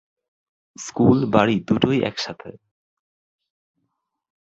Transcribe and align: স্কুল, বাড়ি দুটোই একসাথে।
স্কুল, 0.75 1.17
বাড়ি 1.25 1.55
দুটোই 1.59 1.99
একসাথে। 2.01 2.49